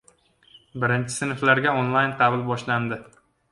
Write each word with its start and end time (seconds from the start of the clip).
Birinchi 0.83 1.17
sinflarga 1.17 1.75
onlayn 1.83 2.17
qabul 2.25 2.43
boshlandi 2.51 3.01